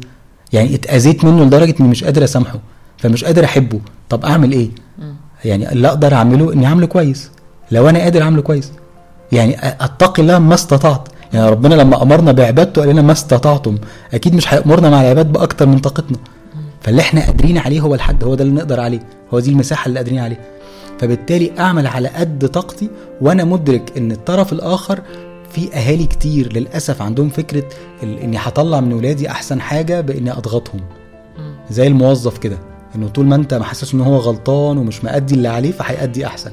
يعني 0.53 0.75
اتأذيت 0.75 1.25
منه 1.25 1.45
لدرجة 1.45 1.75
إني 1.81 1.89
مش 1.89 2.05
قادر 2.05 2.25
أسامحه 2.25 2.59
فمش 2.99 3.25
قادر 3.25 3.45
أحبه. 3.45 3.81
طب 4.09 4.25
أعمل 4.25 4.53
إيه؟ 4.53 4.71
مم. 4.99 5.15
يعني 5.45 5.73
اللي 5.73 5.89
أقدر 5.89 6.15
أعمله 6.15 6.53
إني 6.53 6.67
أعمله 6.67 6.87
كويس. 6.87 7.31
لو 7.71 7.89
أنا 7.89 7.99
قادر 7.99 8.23
أعمله 8.23 8.43
كويس. 8.43 8.73
يعني 9.33 9.57
اتقي 9.63 10.23
الله 10.23 10.39
ما 10.39 10.55
استطعت. 10.55 11.09
يعني 11.33 11.51
ربنا 11.51 11.75
لما 11.75 12.03
أمرنا 12.03 12.33
بعبادته 12.33 12.83
قال 12.83 12.91
لنا 12.91 13.03
ما 13.03 13.13
استطعتم. 13.13 13.79
أكيد 14.15 14.35
مش 14.35 14.55
هيأمرنا 14.55 14.91
مع 14.91 15.01
العباد 15.03 15.33
بأكتر 15.33 15.67
من 15.67 15.79
طاقتنا. 15.79 16.19
فاللي 16.81 17.01
إحنا 17.03 17.27
قادرين 17.27 17.59
عليه 17.59 17.81
هو 17.81 17.95
الحد 17.95 18.25
هو 18.25 18.35
ده 18.35 18.45
اللي 18.45 18.55
نقدر 18.55 18.81
عليه. 18.81 19.01
هو 19.35 19.41
دي 19.41 19.51
المساحة 19.51 19.87
اللي 19.89 19.99
قادرين 19.99 20.19
عليها. 20.19 20.41
فبالتالي 20.99 21.53
أعمل 21.59 21.87
على 21.87 22.09
قد 22.09 22.49
طاقتي 22.49 22.91
وأنا 23.21 23.45
مدرك 23.45 23.93
إن 23.97 24.13
الطرف 24.13 24.53
الآخر 24.53 25.01
في 25.53 25.75
أهالي 25.75 26.07
كتير 26.07 26.53
للأسف 26.53 27.03
عندهم 27.03 27.29
فكرة 27.29 27.65
إني 28.03 28.37
هطلع 28.39 28.81
من 28.81 28.93
ولادي 28.93 29.31
أحسن 29.31 29.61
حاجة 29.61 30.01
بإني 30.01 30.33
أضغطهم. 30.33 30.81
زي 31.71 31.87
الموظف 31.87 32.39
كده 32.39 32.59
إنه 32.97 33.09
طول 33.09 33.27
ما 33.27 33.37
أنت 33.37 33.55
محسس 33.55 33.95
إن 33.95 34.01
هو 34.01 34.17
غلطان 34.17 34.79
ومش 34.79 35.05
مأدي 35.05 35.35
اللي 35.35 35.49
عليه 35.49 35.73
فهيأدي 35.73 36.27
أحسن. 36.27 36.51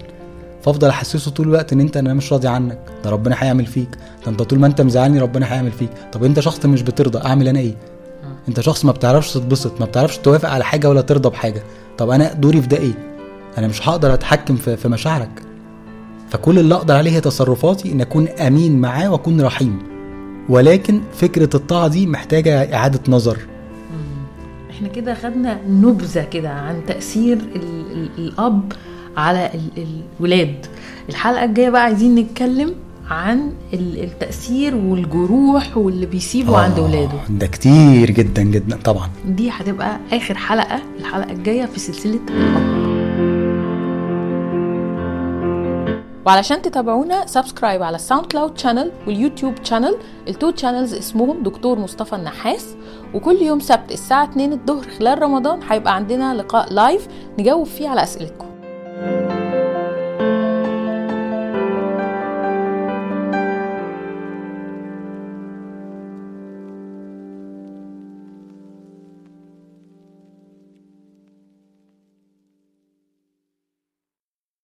فافضل 0.67 0.88
احسسه 0.89 1.31
طول 1.31 1.47
الوقت 1.47 1.74
ان 1.74 1.79
انت 1.81 1.97
أنا 1.97 2.13
مش 2.13 2.33
راضي 2.33 2.47
عنك. 2.47 2.79
ده 3.03 3.09
ربنا 3.09 3.36
هيعمل 3.39 3.65
فيك. 3.65 3.89
ده 4.25 4.31
انت 4.31 4.41
طول 4.41 4.59
ما 4.59 4.67
انت 4.67 4.81
مزعلني 4.81 5.19
ربنا 5.19 5.53
هيعمل 5.53 5.71
فيك. 5.71 5.89
طب 6.12 6.24
انت 6.24 6.39
شخص 6.39 6.65
مش 6.65 6.81
بترضى 6.81 7.27
اعمل 7.27 7.47
أنا 7.47 7.59
إيه؟ 7.59 7.75
انت 8.47 8.59
شخص 8.59 8.86
ما 8.86 8.91
بتعرفش 8.91 9.33
تتبسط 9.33 9.79
ما 9.79 9.86
بتعرفش 9.86 10.17
توافق 10.17 10.50
على 10.50 10.63
حاجة 10.63 10.89
ولا 10.89 11.01
ترضى 11.01 11.29
بحاجة. 11.29 11.63
طب 11.97 12.09
أنا 12.09 12.33
دوري 12.33 12.62
في 12.62 12.67
ده 12.67 12.77
إيه؟ 12.77 12.93
أنا 13.57 13.67
مش 13.67 13.89
هقدر 13.89 14.13
اتحكم 14.13 14.55
في 14.55 14.77
في 14.77 14.88
مشاعرك. 14.88 15.41
فكل 16.29 16.59
اللي 16.59 16.75
أقدر 16.75 16.95
عليه 16.95 17.12
هي 17.12 17.21
تصرفاتي 17.21 17.91
ان 17.91 18.01
اكون 18.01 18.27
امين 18.27 18.79
معاه 18.81 19.12
واكون 19.12 19.41
رحيم. 19.41 19.79
ولكن 20.50 21.01
فكرة 21.13 21.50
الطاعة 21.55 21.88
دي 21.88 22.07
محتاجة 22.07 22.75
إعادة 22.75 23.00
نظر. 23.07 23.38
إحنا 24.69 24.88
كده 24.88 25.13
خدنا 25.13 25.59
نبذة 25.67 26.24
كده 26.24 26.50
عن 26.50 26.86
تأثير 26.88 27.38
ال 27.38 27.91
ال 27.91 28.09
الأب 28.17 28.71
على 29.17 29.51
ال 29.77 30.01
الولاد. 30.19 30.65
الحلقة 31.09 31.43
الجاية 31.43 31.69
بقى 31.69 31.83
عايزين 31.83 32.15
نتكلم 32.15 32.75
عن 33.09 33.51
ال- 33.74 34.03
التأثير 34.03 34.75
والجروح 34.75 35.77
واللي 35.77 36.05
بيسيبه 36.05 36.57
عند 36.57 36.79
ولاده. 36.79 37.19
ده 37.29 37.47
كتير 37.47 38.12
جدا 38.12 38.41
جدا 38.43 38.77
طبعا. 38.83 39.09
دي 39.25 39.50
هتبقى 39.50 39.97
آخر 40.12 40.36
حلقة 40.36 40.79
الحلقة 41.00 41.31
الجاية 41.31 41.65
في 41.65 41.79
سلسلة 41.79 42.19
الاب 42.29 42.77
وعلشان 46.25 46.62
تتابعونا 46.62 47.25
subscribe 47.25 47.83
على 47.83 47.95
ال 47.95 48.25
SoundCloud 48.25 48.57
channel 48.57 48.91
وال 49.07 49.18
YouTube 49.18 49.53
channel 49.63 49.95
ال 50.27 50.33
two 50.33 50.51
channels 50.55 50.93
اسمهم 50.93 51.43
دكتور 51.43 51.79
مصطفى 51.79 52.15
النحاس. 52.15 52.75
وكل 53.13 53.36
يوم 53.41 53.59
سبت 53.59 53.91
الساعة 53.91 54.24
2 54.24 54.53
الظهر 54.53 54.86
خلال 55.00 55.21
رمضان 55.21 55.59
هيبقى 55.69 55.95
عندنا 55.95 56.33
لقاء 56.33 56.74
live 56.74 57.07
نجاوب 57.39 57.65
فيه 57.65 57.89
على 57.89 58.03
أسئلتكم. 58.03 58.46